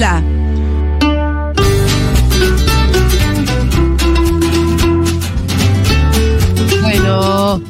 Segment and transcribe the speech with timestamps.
[0.00, 0.22] Hola.
[6.82, 7.60] Bueno,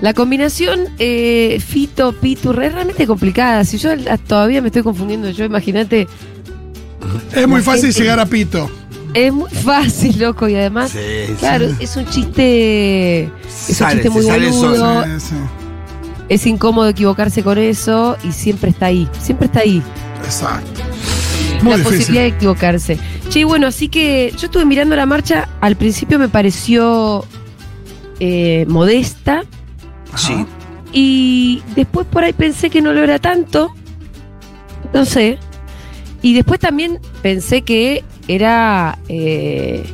[0.00, 3.64] la combinación eh, Fito, Pitu, es realmente complicada.
[3.64, 6.06] Si yo la- todavía me estoy confundiendo, yo imagínate,
[7.34, 8.70] Es muy fácil gente- llegar a Pito.
[9.12, 10.98] es muy fácil, loco, y además, Sí,
[11.38, 11.76] claro, sí.
[11.80, 13.24] es un chiste,
[13.68, 15.04] es un chiste muy boludo, solo.
[15.04, 15.34] Sí, sí,
[16.28, 19.82] es incómodo equivocarse con eso y siempre está ahí, siempre está ahí.
[20.24, 20.80] exacto.
[21.64, 21.98] Muy la difícil.
[21.98, 22.98] posibilidad de equivocarse.
[23.28, 27.24] Che, y bueno, así que yo estuve mirando la marcha, al principio me pareció
[28.20, 29.42] eh, modesta
[30.14, 30.46] Sí.
[30.92, 33.74] y después por ahí pensé que no lo era tanto,
[34.92, 35.38] no sé.
[36.22, 39.84] Y después también pensé que era eh,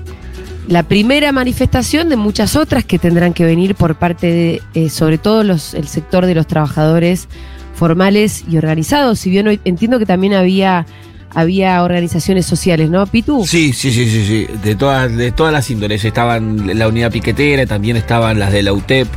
[0.68, 5.18] la primera manifestación de muchas otras que tendrán que venir por parte de, eh, sobre
[5.18, 7.29] todo los, el sector de los trabajadores
[7.74, 9.18] formales y organizados.
[9.21, 10.87] Si bien hoy entiendo que también había,
[11.34, 13.45] había organizaciones sociales, ¿no, Pitu?
[13.47, 14.47] Sí, sí, sí, sí, sí.
[14.62, 16.04] De todas, de todas las índoles.
[16.04, 19.09] Estaban la unidad piquetera, también estaban las de la UTEP.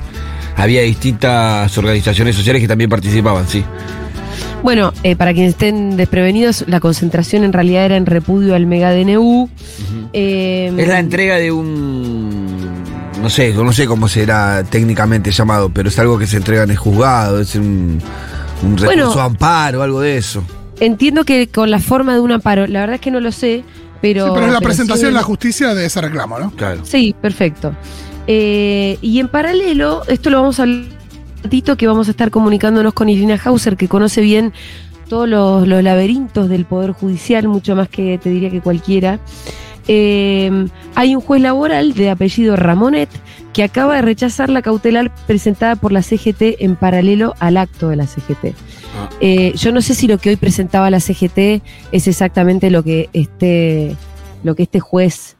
[0.56, 3.64] Había distintas organizaciones sociales que también participaban, sí.
[4.62, 8.94] Bueno, eh, para quienes estén desprevenidos, la concentración en realidad era en repudio al mega
[8.94, 9.50] DNU.
[10.14, 12.62] Eh, Es la entrega de un.
[13.22, 16.72] No sé, no sé cómo será técnicamente llamado, pero es algo que se entrega en
[16.72, 18.00] el juzgado, es un,
[18.64, 19.22] un recurso Bueno.
[19.22, 20.44] amparo, algo de eso.
[20.86, 23.64] Entiendo que con la forma de un amparo, la verdad es que no lo sé,
[24.02, 24.26] pero.
[24.26, 26.52] Sí, pero es la pero presentación sí- en la justicia de ese reclamo, ¿no?
[26.52, 26.82] Claro.
[26.86, 27.74] Sí, perfecto.
[28.28, 32.32] Eh, y en paralelo, esto lo vamos a hablar un ratito que vamos a estar
[32.32, 34.54] comunicándonos con Irina Hauser, que conoce bien
[35.10, 39.20] todos los, los laberintos del Poder Judicial, mucho más que te diría que cualquiera.
[39.88, 43.10] Eh, hay un juez laboral de apellido Ramonet
[43.52, 47.98] que acaba de rechazar la cautelar presentada por la CGT en paralelo al acto de
[47.98, 48.56] la CGT.
[49.20, 53.10] Eh, yo no sé si lo que hoy presentaba la CGT es exactamente lo que
[53.14, 53.96] este,
[54.44, 55.38] lo que este juez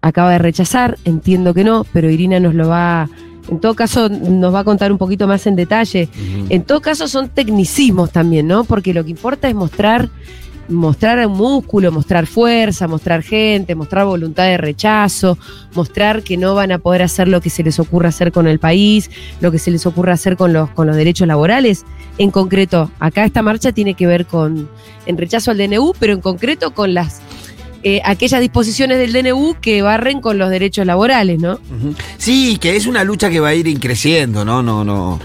[0.00, 3.08] acaba de rechazar, entiendo que no, pero Irina nos lo va,
[3.48, 6.08] en todo caso nos va a contar un poquito más en detalle.
[6.50, 8.64] En todo caso son tecnicismos también, ¿no?
[8.64, 10.10] Porque lo que importa es mostrar
[10.68, 15.38] mostrar un músculo, mostrar fuerza, mostrar gente, mostrar voluntad de rechazo,
[15.74, 18.58] mostrar que no van a poder hacer lo que se les ocurra hacer con el
[18.58, 19.10] país,
[19.40, 21.84] lo que se les ocurra hacer con los, con los derechos laborales.
[22.18, 24.68] En concreto, acá esta marcha tiene que ver con,
[25.06, 27.20] en rechazo al DNU, pero en concreto con las
[27.86, 31.60] eh, aquellas disposiciones del DNU que barren con los derechos laborales, ¿no?
[32.16, 34.62] Sí, que es una lucha que va a ir creciendo, ¿no?
[34.62, 35.20] No, no.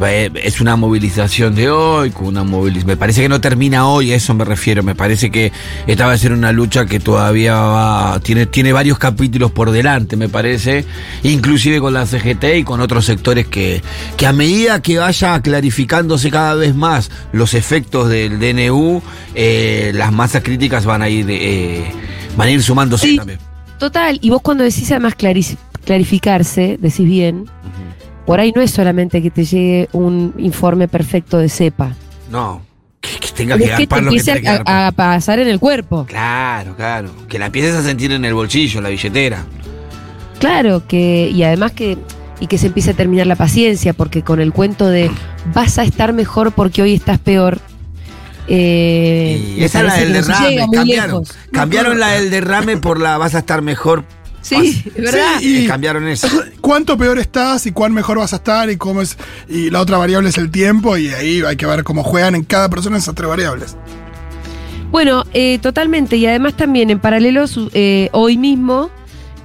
[0.00, 2.86] Es una movilización de hoy, con una movilización.
[2.86, 4.82] Me parece que no termina hoy, a eso me refiero.
[4.82, 5.50] Me parece que
[5.86, 10.16] esta va a ser una lucha que todavía va, tiene, tiene varios capítulos por delante,
[10.16, 10.84] me parece.
[11.24, 13.82] Inclusive con la CGT y con otros sectores que,
[14.16, 19.02] que a medida que vaya clarificándose cada vez más los efectos del DNU,
[19.34, 21.90] eh, las masas críticas van a ir, eh,
[22.36, 23.16] van a ir sumándose Sí.
[23.16, 23.38] también.
[23.78, 25.14] Total, y vos cuando decís además
[25.84, 27.46] clarificarse, decís bien,
[28.28, 31.94] por ahí no es solamente que te llegue un informe perfecto de cepa.
[32.30, 32.60] No,
[33.00, 34.74] que, que tenga Es que te lo que que garpar.
[34.74, 36.04] a, a pasar en el cuerpo.
[36.06, 37.10] Claro, claro.
[37.26, 39.46] Que la empieces a sentir en el bolsillo, la billetera.
[40.40, 41.96] Claro, que, y además que,
[42.38, 45.10] y que se empiece a terminar la paciencia, porque con el cuento de
[45.54, 47.58] vas a estar mejor porque hoy estás peor.
[48.46, 50.66] eh, y esa es la del derrame.
[50.70, 54.04] Cambiaron, cambiaron la del derrame por la vas a estar mejor.
[54.48, 55.38] Sí, es verdad.
[55.40, 56.28] Sí, Eh, y cambiaron eso.
[56.60, 59.16] cuánto peor estás y cuán mejor vas a estar y cómo es.
[59.48, 62.44] Y la otra variable es el tiempo, y ahí hay que ver cómo juegan en
[62.44, 63.76] cada persona esas tres variables.
[64.90, 66.16] Bueno, eh, totalmente.
[66.16, 67.44] Y además también en paralelo,
[67.74, 68.90] eh, hoy mismo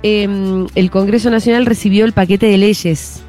[0.02, 0.28] eh,
[0.76, 3.22] el Congreso Nacional recibió el paquete de leyes.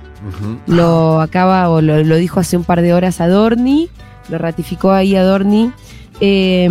[0.66, 3.90] Lo acaba, o lo, lo dijo hace un par de horas Adorni,
[4.30, 5.70] lo ratificó ahí Adorni,
[6.20, 6.70] eh,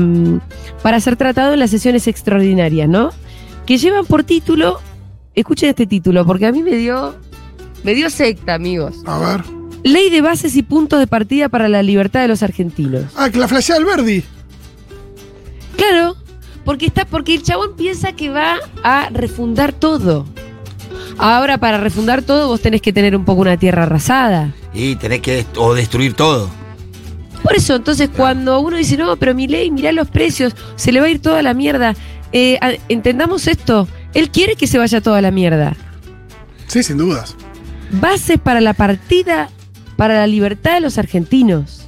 [0.82, 3.12] para ser tratado en las sesiones extraordinarias, ¿no?
[3.68, 4.80] Que llevan por título,
[5.36, 7.16] escuchen este título, porque a mí me dio,
[7.84, 8.96] me dio secta, amigos.
[9.06, 9.44] A ver.
[9.84, 13.04] Ley de bases y puntos de partida para la libertad de los argentinos.
[13.16, 14.24] Ah, que la flashea Alberdi.
[15.76, 16.16] Claro,
[16.66, 20.26] porque está, porque el chabón piensa que va a refundar todo.
[21.18, 24.54] Ahora, para refundar todo, vos tenés que tener un poco una tierra arrasada.
[24.74, 26.50] Y tenés que dest- o destruir todo.
[27.44, 31.02] Por eso, entonces, cuando uno dice, no, pero mi ley, mirá los precios, se le
[31.02, 31.94] va a ir toda la mierda.
[32.32, 32.58] Eh,
[32.88, 33.88] entendamos esto.
[34.14, 35.76] Él quiere que se vaya toda la mierda.
[36.68, 37.36] Sí, sin dudas.
[37.92, 39.50] Bases para la partida,
[39.98, 41.83] para la libertad de los argentinos.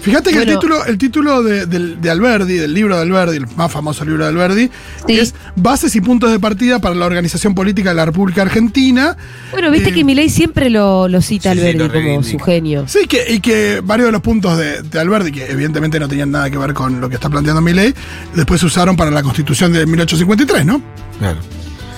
[0.00, 3.46] Fíjate que el título, el título de, del- de Alberdi, del libro de Alberdi, el
[3.56, 4.70] más famoso libro de Alberdi,
[5.06, 5.18] Sí.
[5.18, 9.16] es Bases y puntos de partida para la organización política de la República Argentina.
[9.50, 12.38] Bueno, viste Eh, que Milei siempre lo, lo cita Sí, sí, Alberdi lo como su
[12.38, 12.84] genio.
[12.86, 16.30] Sí, que, y que varios de los puntos de, de Alberti, que evidentemente no tenían
[16.30, 17.92] nada que ver con lo que está planteando Milei,
[18.34, 20.80] después se usaron para la constitución de 1853, ¿no?
[21.18, 21.38] Claro.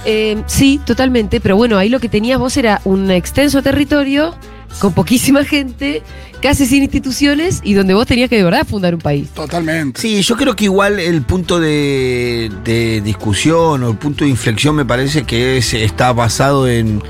[0.06, 4.34] Eh, sí, totalmente, pero bueno, ahí lo que tenías vos era un extenso territorio
[4.78, 6.02] con poquísima gente,
[6.40, 9.28] casi sin instituciones y donde vos tenías que de verdad fundar un país.
[9.30, 10.00] Totalmente.
[10.00, 14.76] Sí, yo creo que igual el punto de, de discusión o el punto de inflexión
[14.76, 17.02] me parece que es, está basado en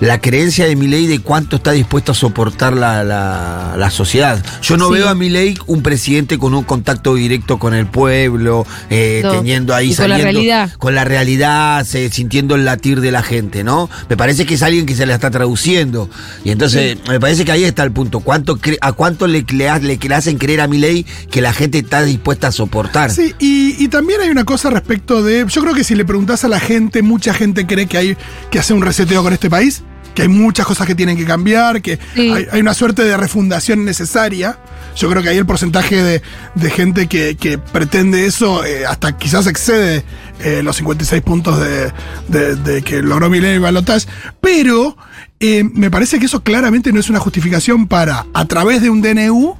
[0.00, 4.44] la creencia de Milei de cuánto está dispuesto a soportar la, la- la sociedad.
[4.62, 4.94] Yo no Sí.
[4.94, 9.74] veo a Milei un presidente con un contacto directo con el pueblo, eh, No, teniendo
[9.74, 10.70] ahí y con la saliendo realidad.
[10.78, 13.88] con la realidad, se- sintiendo el latir de la gente, ¿no?
[14.08, 16.10] Me parece que es alguien que se la está traduciendo.
[16.44, 18.20] Y entonces, me parece que ahí está el punto.
[18.20, 21.78] ¿Cuánto cre- ¿A cuánto le, le, le- le hacen creer a Milei que la gente
[21.78, 23.10] está dispuesta a soportar?
[23.10, 25.46] Sí, y, y también hay una cosa respecto de.
[25.48, 28.16] Yo creo que si le preguntás a la gente, mucha gente cree que hay
[28.50, 29.82] que hacer un reseteo con este país,
[30.16, 32.32] que hay muchas cosas que tienen que cambiar, que Sí.
[32.32, 34.58] hay, hay una suerte de refundación necesaria.
[34.96, 36.22] Yo creo que ahí el porcentaje de,
[36.54, 40.04] de gente que, que pretende eso eh, hasta quizás excede
[40.40, 41.92] eh, los 56 puntos de,
[42.28, 44.06] de- de que logró Milei y Balotage.
[44.40, 44.96] Pero
[45.38, 49.02] eh, me parece que eso claramente no es una justificación para, a través de un
[49.02, 49.54] DNU,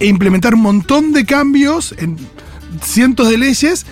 [0.00, 2.16] implementar un montón de cambios en
[2.82, 3.84] cientos de leyes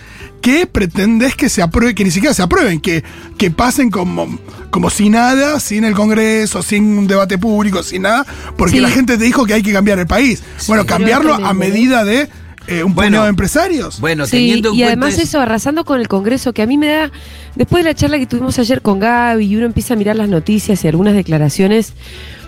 [0.43, 3.03] que pretendes que se aprueben, que ni siquiera se aprueben, que,
[3.39, 4.39] que pasen como,
[4.71, 8.27] como si nada, sin el Congreso, sin un debate público, sin nada,
[8.59, 8.81] porque Sí.
[8.81, 10.43] la gente te dijo que hay que cambiar el país.
[10.69, 12.29] bueno, cambiarlo a tremendo, medida de
[12.69, 13.09] eh, un Bueno.
[13.11, 13.99] puñado de empresarios.
[14.01, 16.67] Bueno, Sí, teniendo en y cuenta además eso- eso, arrasando con el Congreso, que a
[16.67, 17.11] mí me da,
[17.57, 20.29] después de la charla que tuvimos ayer con Gaby y uno empieza a mirar las
[20.29, 21.93] noticias y algunas declaraciones,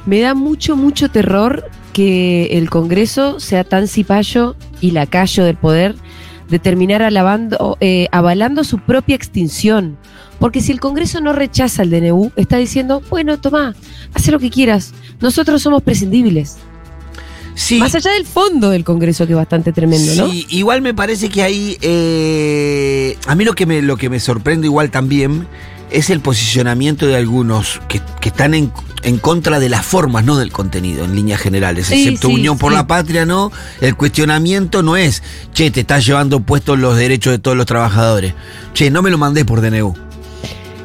[0.06, 5.94] me da mucho, mucho terror que el Congreso sea tan cipayo y lacayo del poder
[6.48, 9.96] de terminar alabando, eh, avalando su propia extinción.
[10.38, 13.74] Porque si el Congreso no rechaza el DNU, está diciendo, bueno, tomá,
[14.12, 16.56] haz lo que quieras, nosotros somos prescindibles.
[17.54, 20.28] Sí, Más allá del fondo del Congreso, que es bastante tremendo, ¿no?
[20.28, 21.78] Sí, igual me parece que ahí.
[21.82, 25.46] eh, a mí lo que, me, lo que me sorprende igual también
[25.94, 30.36] es el posicionamiento de algunos que, que están en, en contra de las formas, no
[30.36, 31.86] del contenido, en líneas generales.
[31.86, 32.76] Sí, Excepto sí, Unión por sí.
[32.76, 33.52] la Patria, ¿no?
[33.80, 38.34] El cuestionamiento no es, che, te estás llevando puestos los derechos de todos los trabajadores.
[38.74, 39.94] Che, no me lo mandé por DNU.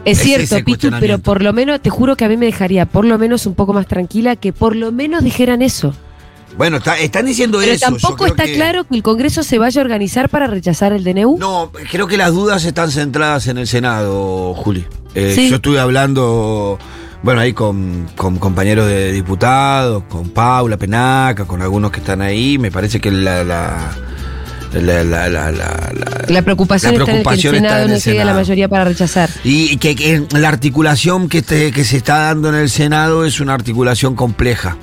[0.06, 1.00] Es Es cierto, cuestionamiento.
[1.00, 3.56] pero por lo menos, te juro que a mí me dejaría por lo menos un
[3.56, 5.94] poco más tranquila que por lo menos dijeran eso.
[6.60, 7.86] Bueno, está- están diciendo Pero eso.
[7.90, 11.04] yo tampoco está que- claro que el Congreso se vaya a organizar para rechazar el
[11.06, 11.38] DNU.
[11.40, 14.86] No, creo que las dudas están centradas en el Senado, Juli.
[15.16, 15.50] Eh, Sí.
[15.50, 16.78] Yo estuve hablando,
[17.24, 22.58] bueno, ahí con, con compañeros de diputados, con Paula Penaca, con algunos que están ahí.
[22.58, 23.44] Me parece que la...
[23.44, 23.92] la
[24.72, 27.92] la, la, la, la- la- La preocupación, está preocupación en el que el Senado en
[27.92, 29.28] no llegue a la mayoría para rechazar.
[29.44, 33.40] Y que, que la articulación que, este- que se está dando en el Senado es
[33.40, 34.78] una articulación compleja,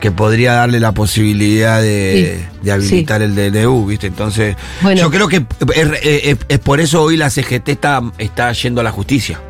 [0.00, 4.06] que podría darle la posibilidad de, Sí, de habilitar el DNU, ¿viste?
[4.08, 5.00] Entonces, Bueno.
[5.00, 5.44] yo creo que
[5.74, 9.40] es, es- es por eso hoy la CGT está, está yendo a la justicia.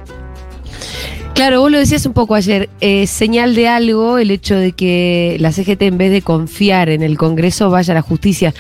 [1.35, 5.37] Claro, vos lo decías un poco ayer, eh, señal de algo el hecho de que
[5.41, 8.53] la CGT en vez de confiar en el Congreso vaya a la justicia.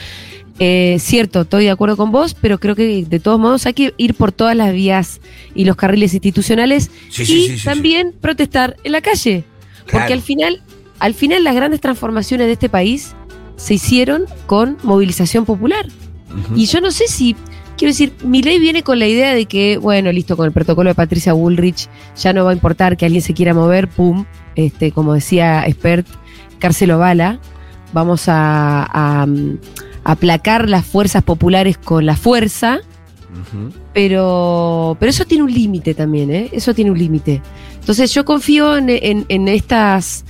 [0.63, 3.95] Eh, cierto, estoy de acuerdo con vos, pero creo que de todos modos hay que
[3.97, 5.21] ir por todas las vías
[5.55, 9.45] y los carriles institucionales Sí, y también protestar en la calle.
[9.91, 10.63] Porque al final,
[11.01, 13.15] al final las grandes transformaciones de este país
[13.57, 15.87] se hicieron con movilización popular.
[16.55, 17.35] Y yo no sé si,
[17.77, 20.91] quiero decir, mi ley viene con la idea de que, bueno, listo, con el protocolo
[20.91, 24.93] de Patricia Bullrich ya no va a importar que alguien se quiera mover, pum, este,
[24.93, 26.07] como decía Expert,
[26.61, 27.41] cárcel o bala,
[27.93, 29.59] vamos a, a, mm,
[30.05, 32.81] aplacar las fuerzas populares con la fuerza,
[33.93, 36.49] pero, pero eso tiene un límite también, ¿eh?
[36.53, 37.43] Eso tiene un límite.
[37.81, 40.25] Entonces yo confío en, estas,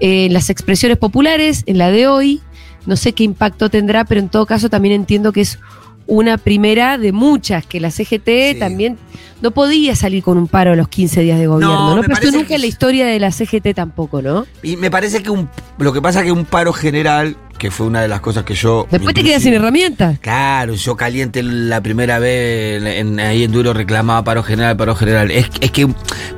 [0.00, 2.42] en las expresiones populares, en la de hoy.
[2.84, 5.58] No sé qué impacto tendrá, pero en todo caso también entiendo que es
[6.06, 8.58] una primera de muchas, que la CGT Sí.
[8.58, 8.96] también
[9.42, 11.74] no podía salir con un paro a los 15 días de gobierno.
[11.74, 14.46] No, No, pero nunca que en la es- historia de la CGT tampoco, ¿no?
[14.62, 15.48] Y me parece que un,
[15.78, 18.86] lo que pasa que un paro general, que fue una de las cosas que yo...
[18.90, 20.18] Después te quedas sin herramientas.
[20.20, 25.30] Claro, yo caliente la primera vez en- ahí en Duro reclamaba paro general, paro general.
[25.30, 25.88] Es, es que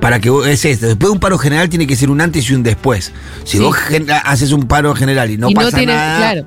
[0.01, 2.49] para que vos, es esto, después de un paro general tiene que ser un antes
[2.51, 3.13] y un después.
[3.45, 3.63] Si Sí.
[3.63, 3.77] vos
[4.25, 6.47] haces un paro general y no y pasa no tienes, nada, claro,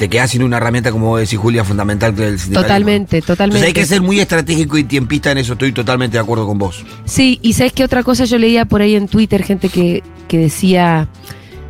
[0.00, 3.58] te quedás sin una herramienta, como vos decís, Julia, fundamental que el totalmente, totalmente.
[3.58, 6.56] Entonces hay que ser muy estratégico y tiempista en eso, estoy totalmente de acuerdo con
[6.56, 6.86] vos.
[7.04, 10.38] Sí, y sabes qué otra cosa yo leía por ahí en Twitter, gente que, que
[10.38, 11.06] decía,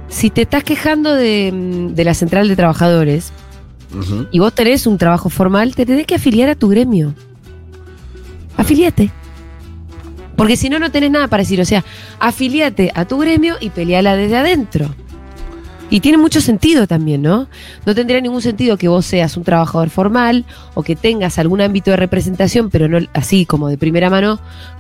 [0.09, 3.33] si te estás quejando de, mm, de la central de trabajadores,
[4.31, 7.13] y vos tenés un trabajo formal, te tenés que afiliar a tu gremio.
[8.57, 9.11] Afiliate.
[10.37, 11.61] Porque si no, no tenés nada para decir.
[11.61, 11.85] O sea,
[12.21, 14.95] afiliate a tu gremio y peleala desde adentro.
[15.91, 17.49] Y tiene mucho sentido también, ¿no?
[17.85, 20.45] No tendría ningún sentido que vos seas un trabajador formal
[20.75, 24.39] o que tengas algún ámbito de representación, pero no así como de primera mano,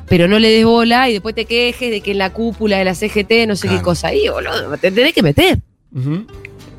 [0.08, 2.84] pero no le des bola y después te quejes de que en la cúpula de
[2.84, 4.76] la CGT no sé qué cosa ahí, boludo.
[4.80, 5.58] Te tenés que meter.
[5.92, 6.26] Ujú.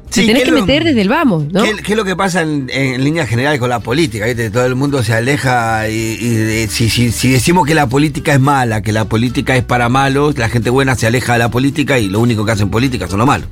[0.10, 1.64] te Sí, tenés ¿qué que es lo- meter desde el vamos, ¿no?
[1.64, 4.26] ¿Qué, qué es lo que pasa en, en líneas generales con la política?
[4.26, 4.50] ¿viste?
[4.50, 8.34] Todo el mundo se aleja y, y de- si, si- si decimos que la política
[8.34, 11.50] es mala, que la política es para malos, la gente buena se aleja de la
[11.52, 13.48] política y lo único que hacen política son los malos.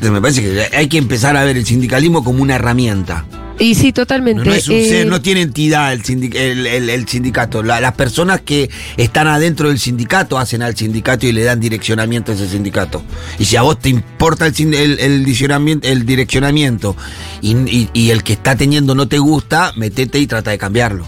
[0.00, 3.24] Entonces me parece que hay que empezar a ver el sindicalismo como una herramienta.
[3.60, 4.44] Y sí, totalmente.
[4.44, 7.64] no es un Eh, ser, no tiene entidad el, sindic- el- el- el sindicato.
[7.64, 12.30] La- las personas que están adentro del sindicato hacen al sindicato y le dan direccionamiento
[12.30, 13.02] a ese sindicato.
[13.40, 16.94] Y si a vos te importa el, direccionamiento, el direccionamiento
[17.42, 21.04] y, y- y el que está teniendo no te gusta, metete y trata de cambiarlo.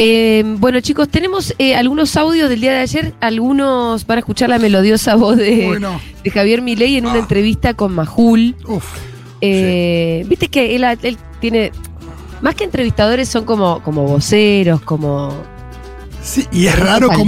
[0.00, 4.60] Eh, bueno, chicos, tenemos eh, algunos audios del día de ayer, algunos para escuchar la
[4.60, 6.00] melodiosa voz de, Bueno.
[6.22, 7.18] de Javier Milei en una Ah.
[7.18, 8.54] entrevista con Majul.
[8.68, 8.84] Uf.
[9.40, 11.72] Eh, Viste que él, él tiene,
[12.42, 15.32] más que entrevistadores, son como, como voceros, como...
[16.28, 17.24] Sí, y es raro como.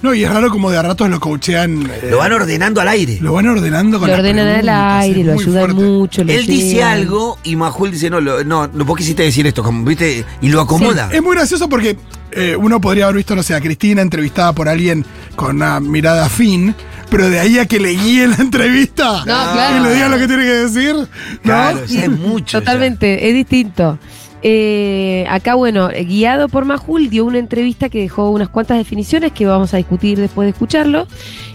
[0.00, 1.90] No, y es raro como de a ratos lo coachean.
[1.90, 3.18] eh, Lo van ordenando al aire.
[3.20, 5.74] lo van ordenando con Lo ordenan al aire, lo ayudan fuerte.
[5.74, 6.22] mucho.
[6.22, 9.64] lo Él dice algo y Majul dice, no, lo- no, no, vos quisiste decir esto,
[9.64, 10.24] como, ¿viste?
[10.40, 11.08] Y lo acomoda.
[11.12, 11.96] Es muy gracioso porque
[12.30, 15.04] eh, uno podría haber visto, no sé, a Cristina entrevistada por alguien
[15.34, 16.76] con una mirada afín,
[17.10, 19.78] pero de ahí a que le guíe la entrevista No, claro.
[19.78, 21.08] y le diga lo que tiene que decir, ¿no?
[21.42, 22.58] Claro, ya es mucho.
[22.58, 22.64] ya.
[22.64, 23.98] Totalmente, es distinto.
[24.42, 29.46] Eh, acá, bueno, guiado por Majul, dio una entrevista que dejó unas cuantas definiciones que
[29.46, 31.06] vamos a discutir después de escucharlo.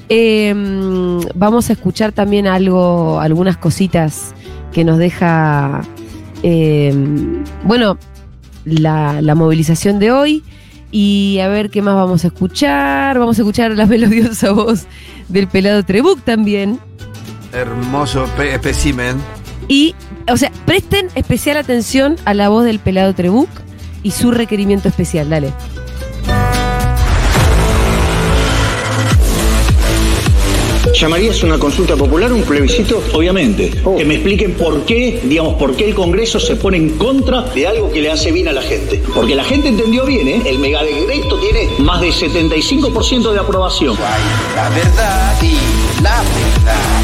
[0.10, 4.34] Eh, mm, vamos a escuchar también algo, algunas cositas
[4.74, 5.82] que nos deja,
[6.42, 6.94] eh,
[7.64, 7.98] bueno,
[8.66, 10.44] la, la movilización de hoy.
[10.92, 13.18] Y a ver qué más vamos a escuchar.
[13.18, 14.86] Vamos a escuchar la melodiosa voz
[15.28, 16.80] del pelado Trebuc también.
[17.52, 19.18] Hermoso espécimen.
[19.68, 19.96] Y,
[20.30, 23.50] o sea, presten especial atención a la voz del pelado Trebuc
[24.04, 25.30] y su requerimiento especial.
[25.30, 25.54] Dale.
[30.94, 33.04] ¿Llamarías una consulta popular un plebiscito?
[33.14, 33.72] Obviamente.
[33.98, 37.68] Que me expliquen por qué, digamos, por qué el Congreso se pone en contra de
[37.68, 39.02] algo que le hace bien a la gente.
[39.14, 40.42] Porque la gente entendió bien, ¿eh?
[40.46, 43.98] El megadecreto tiene más de 75% de aprobación.
[44.56, 47.03] La verdad y la verdad.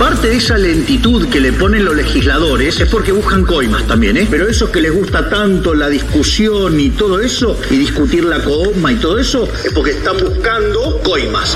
[0.00, 4.26] Parte de esa lentitud que le ponen los legisladores es porque buscan coimas también, ¿eh?
[4.30, 8.92] Pero esos que les gusta tanto la discusión y todo eso, y discutir la coma
[8.92, 11.54] y todo eso, es porque están buscando coimas.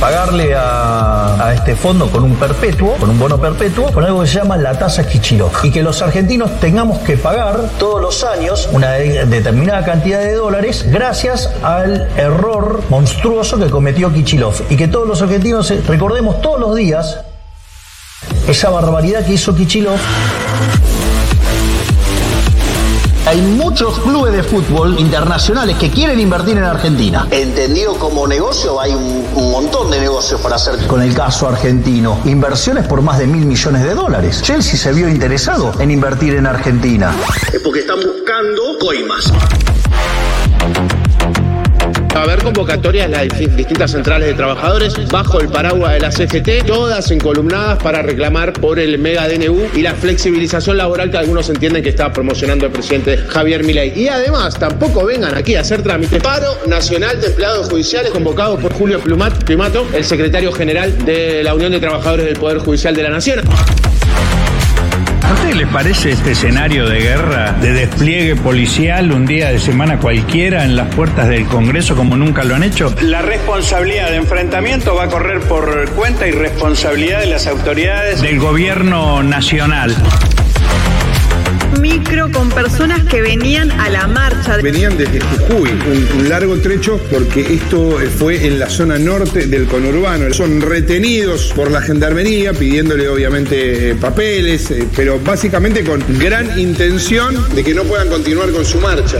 [0.00, 4.38] Pagarle a, este fondo con un perpetuo, con un bono perpetuo, con algo que se
[4.38, 5.50] llama la tasa Kichilov.
[5.62, 10.34] Y que los argentinos tengamos que pagar todos los años una de- determinada cantidad de
[10.34, 14.54] dólares gracias al error monstruoso que cometió Kichilov.
[14.68, 17.20] Y que todos los argentinos eh, recordemos todos los días
[18.48, 19.98] esa barbaridad que hizo Kichilov.
[23.26, 27.26] Hay muchos clubes de fútbol internacionales que quieren invertir en Argentina.
[27.32, 30.86] Entendido como negocio, hay un, un montón de negocios para hacer.
[30.86, 34.42] Con el caso argentino, inversiones por más de mil millones de dólares.
[34.42, 37.12] Chelsea se vio interesado en invertir en Argentina.
[37.52, 39.32] Es porque están buscando coimas.
[42.14, 46.10] Va a haber convocatorias en las distintas centrales de trabajadores bajo el paraguas de la
[46.10, 51.48] CGT, todas encolumnadas para reclamar por el mega DNU y la flexibilización laboral que algunos
[51.50, 53.92] entienden que está promocionando el presidente Javier Milei.
[53.94, 56.22] Y además, tampoco vengan aquí a hacer trámites.
[56.22, 61.54] Paro Nacional de Empleados Judiciales convocado por Julio Plumat- Primato, el secretario general de la
[61.54, 63.40] Unión de Trabajadores del Poder Judicial de la Nación.
[65.26, 69.98] ¿A ustedes les parece este escenario de guerra, de despliegue policial un día de semana
[69.98, 72.94] cualquiera en las puertas del Congreso como nunca lo han hecho?
[73.00, 78.38] La responsabilidad de enfrentamiento va a correr por cuenta y responsabilidad de las autoridades del
[78.38, 79.96] gobierno nacional.
[81.80, 84.56] Micro con personas que venían a la marcha.
[84.58, 85.70] Venían desde Jujuy,
[86.18, 90.32] un, largo trecho, porque esto eh, fue en la zona norte del conurbano.
[90.32, 97.54] Son retenidos por la gendarmería, pidiéndole obviamente eh, papeles, eh, pero básicamente con gran intención
[97.54, 99.18] de que no puedan continuar con su marcha.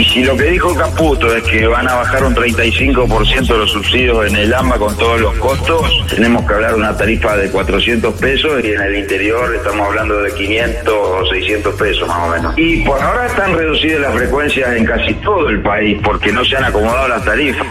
[0.00, 3.70] Y si lo que dijo Caputo es que van a bajar un 35% de los
[3.70, 7.50] subsidios en el AMBA con todos los costos, tenemos que hablar de una tarifa de
[7.50, 12.30] 400 pesos y en el interior estamos hablando de 500 o 600 pesos más o
[12.30, 12.54] menos.
[12.56, 16.56] Y por ahora están reducidas las frecuencias en casi todo el país porque no se
[16.56, 17.66] han acomodado las tarifas.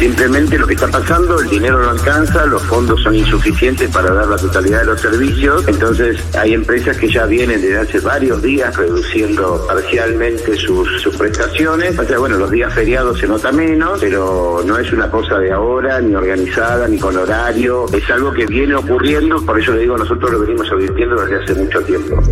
[0.00, 4.28] Simplemente lo que está pasando, el dinero no alcanza, los fondos son insuficientes para dar
[4.28, 8.74] la totalidad de los servicios, entonces hay empresas que ya vienen desde hace varios días
[8.74, 11.98] reduciendo parcialmente sus, prestaciones.
[11.98, 16.00] O bueno, los días feriados se nota menos, pero no es una cosa de ahora,
[16.00, 17.84] ni organizada, ni con horario.
[17.92, 21.54] Es algo que viene ocurriendo, por eso le digo, nosotros lo venimos advirtiendo desde hace
[21.56, 22.22] mucho tiempo.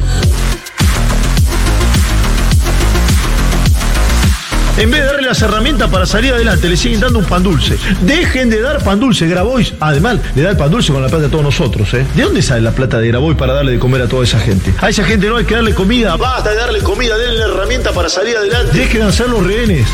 [4.79, 7.77] En vez de darle las herramientas para salir adelante, le siguen dando un pan dulce.
[8.03, 9.27] Dejen de dar pan dulce.
[9.27, 11.93] Grabois, además, le da el pan dulce con la plata de todos nosotros.
[11.95, 12.07] ¿eh?
[12.15, 14.73] ¿De dónde sale la plata de Grabois para darle de comer a toda esa gente?
[14.81, 16.17] A esa gente no hay que darle comida.
[16.17, 18.79] Basta de darle comida, denle la herramienta para salir adelante.
[18.79, 19.89] Dejen de hacer los rehenes.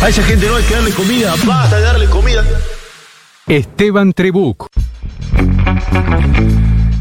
[0.00, 1.34] A esa gente no hay que darle comida.
[1.44, 2.42] Basta de darle comida.
[3.46, 4.68] Esteban Trebuc.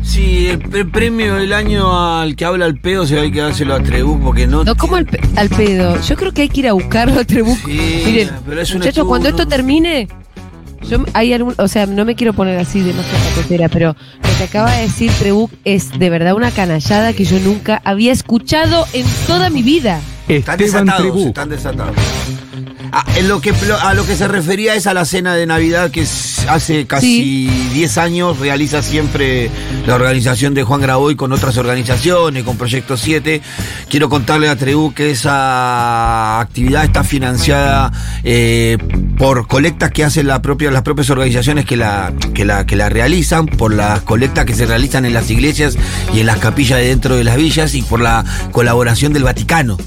[0.03, 3.75] Sí, el, el premio del año al que habla al pedo se hay que dárselo
[3.75, 4.63] a Trebuc porque no.
[4.63, 5.99] No, como al, pe- al pedo.
[6.01, 7.65] Yo creo que hay que ir a buscarlo a Trebuc.
[7.65, 10.07] Miren, pero es un muchachos, cuando esto termine,
[10.89, 14.43] yo hay algún, o sea, no me quiero poner así demasiado patotera, pero lo que
[14.43, 19.05] acaba de decir Trebuc es de verdad una canallada que yo nunca había escuchado en
[19.27, 20.01] toda mi vida.
[20.27, 21.27] Están Esteban desatados, Trebuc.
[21.27, 21.95] están desatados.
[22.93, 25.91] Ah, en lo que, a lo que se refería es a la cena de Navidad
[25.91, 26.05] que
[26.49, 29.49] hace casi 10 años realiza siempre
[29.87, 33.41] la organización de Juan Graboy con otras organizaciones, con Proyecto 7.
[33.89, 37.93] Quiero contarle a Trebu que esa actividad está financiada
[38.25, 38.77] eh,
[39.17, 42.89] por colectas que hacen la propia, las propias organizaciones que la, que, la, que la
[42.89, 45.77] realizan, por las colectas que se realizan en las iglesias
[46.13, 49.77] y en las capillas de dentro de las villas y por la colaboración del Vaticano.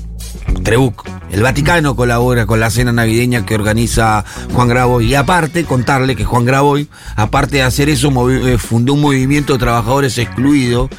[0.62, 1.23] Trebuc.
[1.34, 5.06] El Vaticano colabora con la cena navideña que organiza Juan Graboy.
[5.06, 9.58] Y aparte, contarle que Juan Graboy, aparte de hacer eso, eh, fundó un movimiento de
[9.58, 10.90] trabajadores excluidos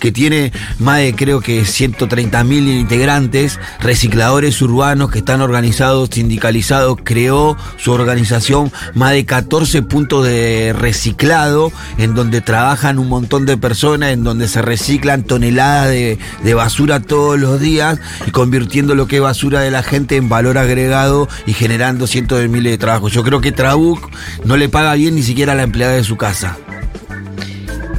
[0.00, 6.98] que tiene más de, creo que, 130 mil integrantes, recicladores urbanos que están organizados, sindicalizados.
[7.04, 13.56] Creó su organización más de 14 puntos de reciclado, en donde trabajan un montón de
[13.56, 19.06] personas, en donde se reciclan toneladas de, de basura todos los días y convirtiendo lo
[19.06, 22.78] que es basura de la gente en valor agregado y generando cientos de miles de
[22.78, 23.12] trabajos.
[23.12, 24.10] Yo creo que Trabuc
[24.44, 26.56] no le paga bien ni siquiera a la empleada de su casa.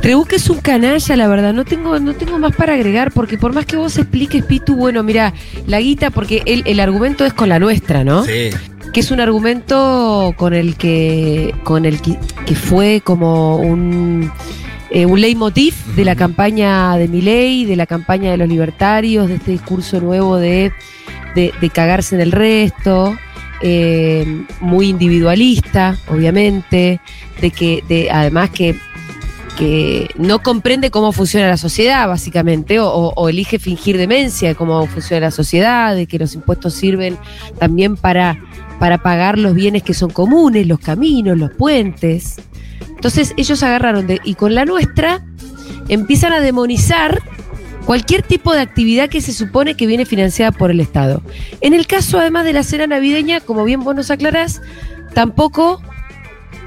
[0.01, 1.51] Trebuc es un canalla, la verdad.
[1.51, 5.01] No tengo, no tengo más para agregar, porque por más que vos expliques, Pitu, bueno,
[5.01, 5.33] mira,
[5.65, 8.23] la guita, porque el, el argumento es con la nuestra, ¿no?
[8.23, 8.51] Sí.
[8.93, 14.31] que es un argumento con el que con el que, que fue como un
[14.91, 19.35] eh, un leitmotiv de la campaña de Milei, de la campaña de los libertarios, de
[19.35, 20.71] este discurso nuevo de,
[21.35, 23.17] de, cagarse en el resto,
[23.61, 26.99] eh, muy individualista, obviamente,
[27.41, 28.75] de que, de, además que
[29.57, 35.27] que no comprende cómo funciona la sociedad, básicamente, o elige fingir demencia de cómo funciona
[35.27, 37.17] la sociedad, de que los impuestos sirven
[37.57, 38.37] también para,
[38.79, 42.35] para pagar los bienes que son comunes, los caminos, los puentes.
[42.89, 45.23] Entonces ellos agarraron de, y con la nuestra
[45.87, 47.21] empiezan a demonizar
[47.85, 51.21] cualquier tipo de actividad que se supone que viene financiada por el Estado.
[51.61, 54.61] En el caso además de la cena navideña, como bien vos nos aclarás,
[55.13, 55.81] tampoco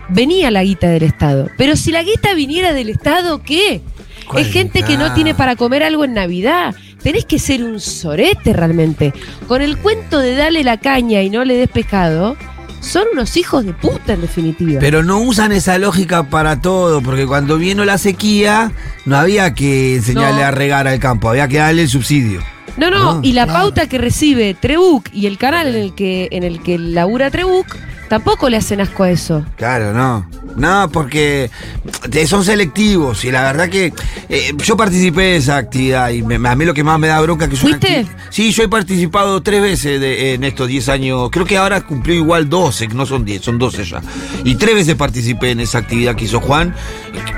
[0.08, 1.48] venía la guita del Estado.
[1.56, 3.82] Pero si la guita viniera del Estado, ¿qué?
[4.26, 6.74] ¿Cuál Es gente que no tiene para comer algo en Navidad.
[7.02, 9.12] Tenés que ser un sorete realmente.
[9.46, 12.36] Con el cuento de darle la caña y no le des pescado,
[12.80, 14.80] son unos hijos de puta en definitiva.
[14.80, 18.72] Pero no usan esa lógica para todo, porque cuando vino la sequía,
[19.04, 20.46] no había que enseñarle No.
[20.46, 22.42] a regar al campo, había que darle el subsidio.
[22.76, 23.60] No, no, Ah, y la claro.
[23.60, 27.76] pauta que recibe Trebuc y el canal en el que, en el que labura Trebuc,
[28.08, 29.44] tampoco le hacen asco a eso.
[29.56, 30.26] Claro, no.
[30.56, 31.50] No, porque
[32.26, 33.92] son selectivos y la verdad que
[34.28, 37.20] eh, yo participé de esa actividad y me- a mí lo que más me da
[37.20, 38.06] bronca que es una ¿Fuiste?
[38.30, 41.28] Sí, yo he participado tres veces de- en estos 10 años.
[41.30, 44.00] Creo que ahora cumplió igual 12, que no son 10, son 12 ya.
[44.44, 46.74] Y tres veces participé en esa actividad que hizo Juan,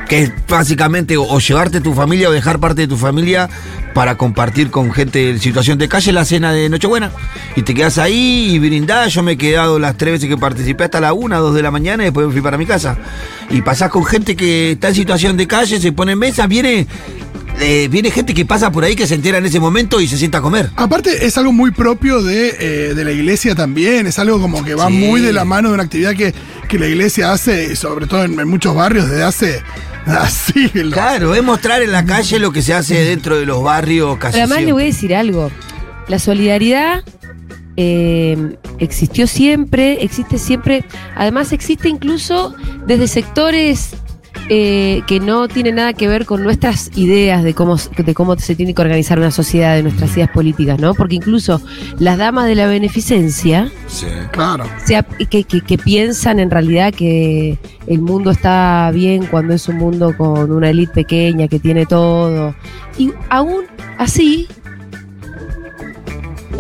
[0.09, 3.51] que es básicamente o, o llevarte tu familia o dejar parte de tu familia
[3.95, 7.11] para compartir con gente en situación de calle la cena de Nochebuena.
[7.57, 9.13] Y te quedas ahí y brindás.
[9.13, 11.71] Yo me he quedado las tres veces que participé hasta la una, dos de la
[11.71, 12.97] mañana y después me fui para mi casa.
[13.51, 16.87] Y pasás con gente que está en situación de calle, se pone en mesa, viene,
[17.61, 20.17] eh, viene gente que pasa por ahí que se entera en ese momento y se
[20.17, 20.71] sienta a comer.
[20.77, 24.07] Aparte, es algo muy propio de, eh, de la iglesia también.
[24.07, 24.93] Es algo como que va Sí.
[24.95, 26.33] muy de la mano de una actividad que,
[26.69, 29.63] que la iglesia hace, sobre todo en, en muchos barrios, desde hace
[30.07, 30.69] así.
[30.93, 34.35] Claro, es mostrar en la calle lo que se hace dentro de los barrios casi
[34.35, 35.51] Pero además le voy a decir algo.
[36.09, 37.05] La solidaridad
[37.83, 40.85] eh, existió siempre, existe siempre.
[41.17, 42.55] Además existe incluso
[42.87, 43.95] desde sectores
[44.53, 48.55] eh, que no tiene nada que ver con nuestras ideas de cómo, de cómo se
[48.57, 50.93] tiene que organizar una sociedad, de nuestras ideas políticas, ¿no?
[50.95, 51.61] Porque incluso
[51.99, 54.07] las damas de la beneficencia Sí.
[54.33, 54.65] Claro.
[55.31, 60.15] que, que- que piensan en realidad que el mundo está bien cuando es un mundo
[60.17, 62.55] con una élite pequeña que tiene todo.
[62.99, 63.65] Y aún
[63.99, 64.49] así,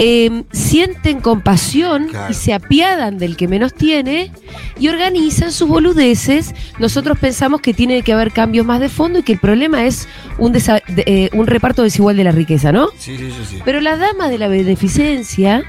[0.02, 2.30] eh, sienten compasión Claro.
[2.30, 4.32] y se apiadan del que menos tiene
[4.78, 6.54] y organizan sus boludeces.
[6.78, 10.08] Nosotros pensamos que tiene que haber cambios más de fondo y que el problema es
[10.38, 12.88] un, desa- de- eh, un reparto desigual de la riqueza, ¿no?
[12.98, 13.58] Sí, sí, sí, sí.
[13.62, 15.64] Pero las damas de la beneficencia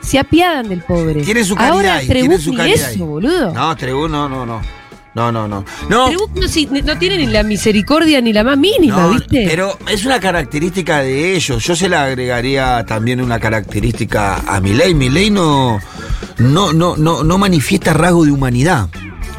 [0.00, 1.22] se apiadan del pobre.
[1.22, 3.52] Tiene su calidad Ahora Trebuch su calidad eso, boludo.
[3.52, 4.62] No, Trebú, no, no, no.
[5.16, 5.64] No, no, no.
[5.88, 9.46] No, Trebuch no, si- no tiene ni la misericordia ni la más mínima, No, ¿viste?
[9.48, 11.64] Pero es una característica de ellos.
[11.64, 14.92] Yo se le agregaría también una característica a Milei.
[14.92, 15.80] Milei no,
[16.36, 18.90] no, no, no, no manifiesta rasgo de humanidad.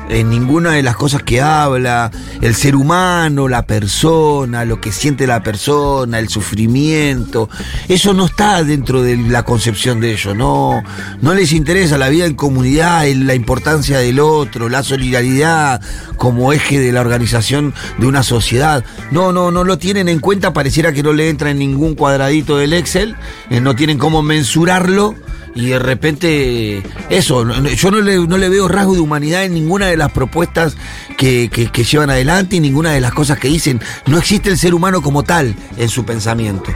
[0.10, 5.28] En ninguna de las cosas que habla, el ser humano, la persona, lo que siente
[5.28, 7.50] la persona, el sufrimiento,
[7.90, 10.82] eso no está dentro de la concepción de ellos, no,
[11.22, 15.82] no les interesa la vida en comunidad, la importancia del otro, la solidaridad
[16.16, 18.86] como eje de la organización de una sociedad.
[19.12, 22.58] No, no, no lo tienen en cuenta, pareciera que no le entra en ningún cuadradito
[22.58, 23.16] del Excel,
[23.50, 25.16] eh, no tienen cómo mensurarlo.
[25.58, 29.88] Y de repente, eso, yo no le, no le veo rasgo de humanidad en ninguna
[29.88, 30.78] de las propuestas
[31.18, 33.82] que, que- que llevan adelante y ninguna de las cosas que dicen.
[34.06, 36.72] No existe el ser humano como tal en su pensamiento.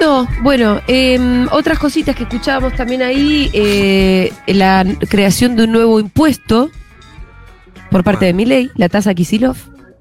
[0.00, 6.00] No, bueno, eh, otras cositas que escuchábamos también ahí, eh, la creación de un nuevo
[6.00, 6.70] impuesto
[7.90, 9.56] por parte de Milei, la tasa Kisilov.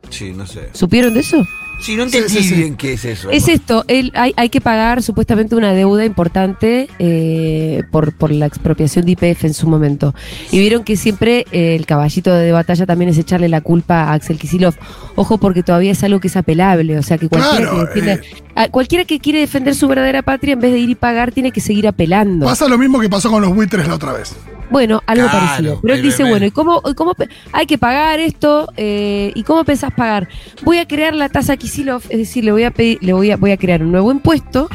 [0.10, 0.70] Sí, no sé.
[0.74, 1.46] ¿Supieron de eso?
[1.82, 2.56] Sí, no entendí Sí, sí, sí.
[2.56, 3.30] bien qué es eso.
[3.32, 8.46] Es esto, el- hay, hay que pagar supuestamente una deuda importante eh, por, por la
[8.46, 10.14] expropiación de IPF en su momento.
[10.52, 14.14] Y vieron que siempre eh, el caballito de batalla también es echarle la culpa a
[14.14, 14.76] Axel Kisilov.
[15.16, 18.22] Ojo porque todavía es algo que es apelable, o sea que cualquiera, Claro, que, defienda-
[18.56, 21.52] a- cualquiera que quiere defender su verdadera patria en vez de ir y pagar tiene
[21.52, 22.46] que seguir apelando.
[22.46, 24.36] Pasa lo mismo que pasó con los buitres la otra vez.
[24.70, 25.80] Bueno, algo Claro, parecido.
[25.82, 28.70] Pero él dice, bueno, ¿y cómo, y cómo pe- hay que pagar esto?
[28.78, 30.30] eh, ¿Y cómo pensás pagar?
[30.64, 33.38] Voy a crear la tasa Kisilov, es decir, le voy a pedir, le voy a,
[33.38, 34.70] voy a crear un nuevo impuesto,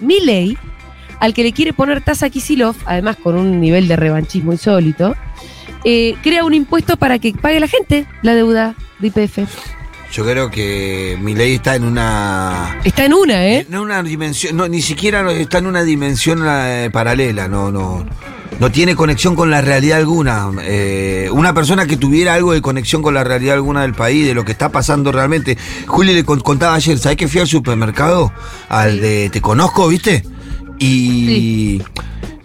[0.00, 0.58] mi ley,
[1.20, 5.14] al que le quiere poner tasa Kisilov, además con un nivel de revanchismo insólito,
[5.84, 9.38] eh, crea un impuesto para que pague la gente la deuda de IPF.
[10.12, 12.78] Yo creo que mi ley está en una.
[12.84, 13.66] Está en una, ¿eh?
[13.70, 18.04] No una dimensión, no, ni siquiera está en una dimensión eh, paralela, no, no.
[18.60, 20.50] No tiene conexión con la realidad alguna.
[20.60, 24.34] Eh, una persona que tuviera algo de conexión con la realidad alguna del país, de
[24.34, 25.56] lo que está pasando realmente.
[25.86, 28.30] Juli le con- contaba ayer, ¿sabes que fui al supermercado?
[28.68, 30.22] Al de Te Conozco, ¿viste?
[30.78, 31.80] Y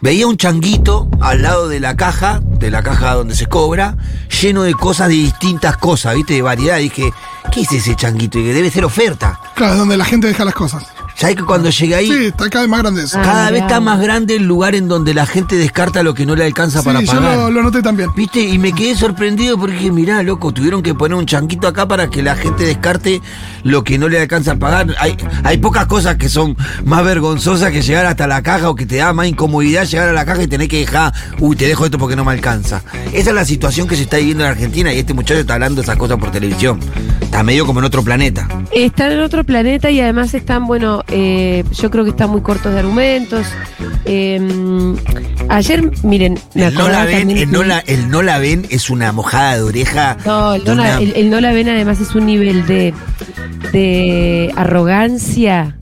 [0.01, 3.97] veía un changuito al lado de la caja, de la caja donde se cobra,
[4.41, 6.33] lleno de cosas de distintas cosas, ¿viste?
[6.33, 6.77] De variedad.
[6.77, 7.11] dije,
[7.51, 8.39] ¿qué es ese changuito?
[8.39, 9.39] Y que debe ser oferta.
[9.55, 10.83] Claro, es donde la gente deja las cosas.
[11.19, 13.17] ¿Sabes que cuando llegué ahí, Sí, está cada vez más grande eso.
[13.19, 16.27] cada Ah, vez está más grande el lugar en donde la gente descarta lo que
[16.27, 17.35] no le alcanza para Sí, yo pagar?
[17.37, 18.09] lo, lo noté también.
[18.15, 18.39] ¿Viste?
[18.41, 22.07] Y me quedé sorprendido porque dije, mirá, loco, tuvieron que poner un chanquito acá para
[22.09, 23.19] que la gente descarte
[23.63, 24.95] lo que no le alcanza a pagar.
[24.99, 28.85] Hay, hay pocas cosas que son más vergonzosas que llegar hasta la caja o que
[28.85, 31.83] te da más incomodidad llegar a la caja y tener que dejar, uy, te dejo
[31.85, 32.83] esto porque no me alcanza.
[33.11, 35.77] Esa es la situación que se está viviendo en Argentina y este muchacho está hablando
[35.81, 36.79] de esas cosas por televisión.
[37.21, 38.47] Está medio como en otro planeta.
[38.71, 42.73] Están en otro planeta y además están, bueno, eh, yo creo que están muy cortos
[42.73, 43.47] de argumentos.
[44.05, 44.39] Eh,
[45.49, 48.89] ayer, miren, me El no, la ven, el, no la, el no la ven es
[48.89, 50.17] una mojada de oreja.
[50.25, 52.93] No, la, el no la ven además es un nivel de,
[53.71, 55.77] de arrogancia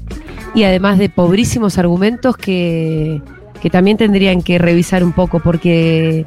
[0.54, 3.22] y además de pobrísimos argumentos que,
[3.62, 6.26] que también tendrían que revisar un poco porque,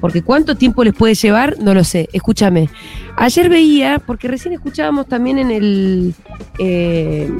[0.00, 2.08] porque cuánto tiempo les puede llevar, no lo sé.
[2.12, 2.70] Escúchame,
[3.16, 6.14] ayer veía, porque recién escuchábamos también en el...
[6.58, 7.30] eh,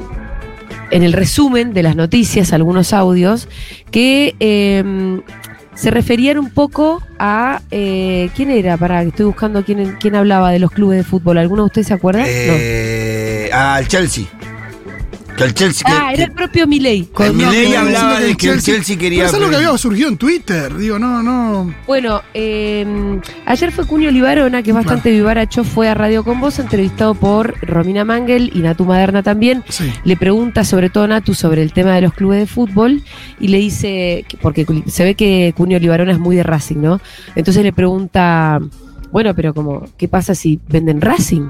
[0.91, 3.47] en el resumen de las noticias, algunos audios,
[3.91, 5.21] que eh,
[5.75, 7.61] se referían un poco a.
[7.71, 8.75] eh, ¿Quién era?
[8.77, 11.37] Para estoy buscando quién, quién hablaba de los clubes de fútbol.
[11.37, 12.23] ¿Alguno de ustedes se acuerda?
[12.27, 14.25] Eh, Al Chelsea.
[15.39, 15.89] Que el Chelsea.
[15.89, 15.95] no.
[15.95, 17.05] Ah, que- era el propio Milei.
[17.05, 19.19] Con- Milei hablaba de que el Chelsea quería.
[19.25, 20.75] Pero eso es lo que había surgido en Twitter.
[20.77, 21.73] Digo, no, no.
[21.87, 22.85] Bueno, eh,
[23.45, 27.55] ayer fue Cunio Libarona, que es bastante vivaracho, fue a Radio Con Vos, entrevistado por
[27.61, 29.63] Romina Mangel y Natu Maderna también.
[29.69, 29.91] Sí.
[30.03, 33.01] Le pregunta sobre todo Natu sobre el tema de los clubes de fútbol
[33.39, 36.99] y le dice, que- porque se ve que Cunio Libarona es muy de Racing, ¿no?
[37.35, 38.59] Entonces le pregunta,
[39.11, 41.47] bueno, pero como, ¿qué pasa si venden Racing?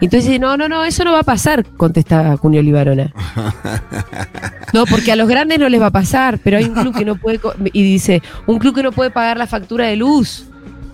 [0.00, 3.12] Y entonces dice, no, no, no, eso no va a pasar, contesta Cunio Libarona.
[4.72, 7.04] No, porque a los grandes no les va a pasar, pero hay un club que
[7.04, 7.38] no puede,
[7.74, 10.46] y dice, un club que no puede pagar la factura de luz.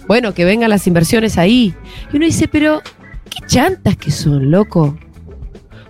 [0.08, 1.74] bueno, que vengan las inversiones ahí.
[2.12, 2.82] Y uno dice, pero,
[3.30, 4.98] ¿qué chantas que son, loco?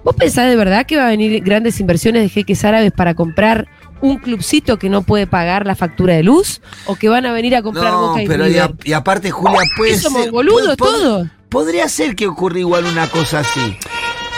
[0.05, 3.68] ¿Vos pensás de verdad que va a venir grandes inversiones de jeques árabes para comprar
[4.03, 6.61] un clubcito que no puede pagar la factura de luz?
[6.87, 8.62] ¿O que van a venir a comprar No, Boca y pero y, River?
[8.64, 11.29] a- y aparte, Julia, puede ¿Qué somos ser- boludos puede- pod- todos?
[11.48, 13.76] Podría ser que ocurra igual una cosa así.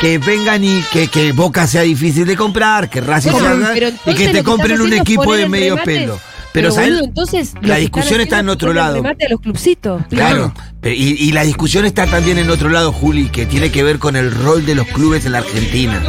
[0.00, 3.88] Que vengan y que, que Boca sea difícil de comprar, que Racing Bueno, sea pero
[4.06, 6.18] y que te compren un equipo de medio pelo.
[6.52, 8.94] Pero, Pero, entonces la discusión está en otro lado.
[8.96, 10.02] remate a los clubcitos.
[10.10, 13.84] Claro, pero- y, y la discusión está también en otro lado, Juli, que tiene que
[13.84, 16.02] ver con el rol de los clubes en la Argentina.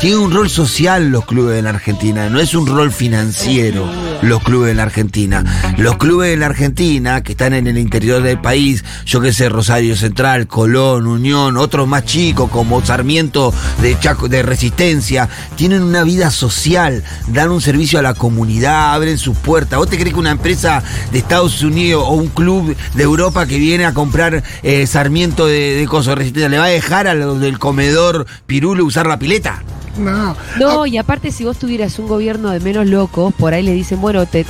[0.00, 3.88] Tienen un rol social los clubes en la Argentina, no es un rol financiero
[4.24, 5.44] los clubes en la Argentina.
[5.76, 9.48] Los clubes en la Argentina, que están en el interior del país, yo qué sé,
[9.48, 16.04] Rosario Central, Colón, Unión, otros más chicos como Sarmiento de Chaco, de Resistencia, tienen una
[16.04, 19.78] vida social, dan un servicio a la comunidad, abren sus puertas.
[19.78, 23.58] ¿Vos te crees que una empresa de Estados Unidos o un club de Europa que
[23.58, 27.58] viene a comprar eh, Sarmiento de, de Resistencia le va a dejar a los del
[27.58, 29.62] comedor Pirulo usar la pileta?
[29.98, 30.36] No.
[30.58, 34.00] No, y aparte si vos tuvieras un gobierno de menos locos, por ahí le dicen,
[34.00, 34.44] bueno, te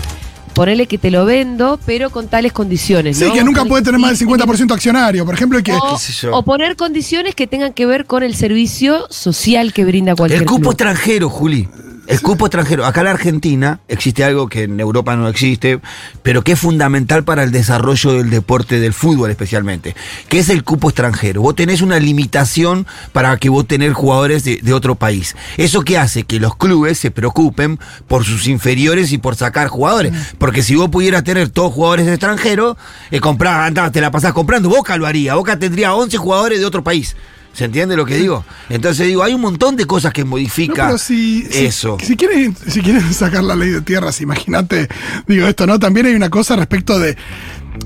[0.54, 3.18] ponele que te lo vendo, pero con tales condiciones.
[3.18, 3.34] Sí, ¿no?
[3.34, 5.72] que nunca puede tener más del sí, 50% accionario, por ejemplo, y que.
[5.72, 5.98] O,
[6.32, 10.46] o poner condiciones que tengan que ver con el servicio social que brinda cualquier El
[10.46, 10.72] cupo club.
[10.72, 11.68] extranjero, Juli.
[12.06, 12.84] El cupo extranjero.
[12.84, 15.80] Acá en la Argentina existe algo que en Europa no existe,
[16.22, 19.96] pero que es fundamental para el desarrollo del deporte, del fútbol especialmente,
[20.28, 21.40] que es el cupo extranjero.
[21.40, 25.34] Vos tenés una limitación para que vos tenés jugadores de, de otro país.
[25.56, 26.24] ¿Eso qué hace?
[26.24, 30.12] Que los clubes se preocupen por sus inferiores y por sacar jugadores.
[30.38, 32.76] Porque si vos pudieras tener todos jugadores extranjeros,
[33.10, 35.36] eh, comprar, te la pasás comprando, Boca lo haría.
[35.36, 37.16] Boca tendría 11 jugadores de otro país.
[37.54, 38.44] ¿Se entiende lo que digo?
[38.68, 41.96] Entonces digo, hay un montón de cosas que No, modifica pero si, si- eso.
[42.02, 44.88] Si, quieren, si quieren sacar la ley de tierras, imagínate,
[45.26, 45.78] digo esto, ¿no?
[45.78, 47.16] También hay una cosa respecto de.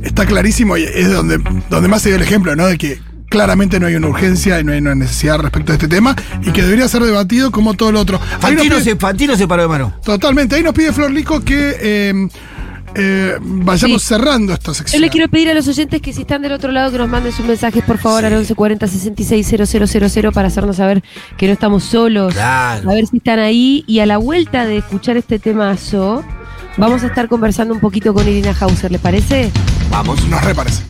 [0.02, 1.38] Está clarísimo y es donde,
[1.70, 2.66] donde más se dio el ejemplo, ¿no?
[2.66, 5.86] De que claramente no hay una urgencia y no hay una necesidad respecto a este
[5.88, 8.18] tema y que debería ser debatido como todo lo otro.
[8.40, 9.94] Fantino pide- se, Fantino se paró de mano.
[10.02, 10.56] Totalmente.
[10.56, 12.28] Ahí nos pide Flor Lico que eh,
[12.94, 14.08] eh, vayamos Sí.
[14.08, 15.02] cerrando esta Yo sección.
[15.02, 17.32] le quiero pedir a los oyentes que si están del otro lado que nos manden
[17.32, 21.02] sus mensajes, por favor, al 1140 660000 para hacernos saber
[21.36, 22.34] que no estamos solos.
[22.34, 22.90] Claro.
[22.90, 23.84] A ver si están ahí.
[23.86, 26.24] Y a la vuelta de escuchar este temazo,
[26.76, 29.50] vamos a estar conversando un poquito con Irina Hauser, ¿le parece?
[29.90, 30.26] Vamos.
[30.28, 30.82] Nos reparece.